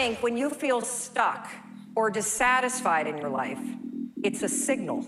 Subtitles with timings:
[0.00, 1.46] When you feel stuck
[1.94, 3.60] or dissatisfied in your life,
[4.22, 5.06] it's a signal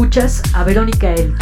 [0.00, 1.10] Escuchas a Verónica.
[1.10, 1.39] Euforia.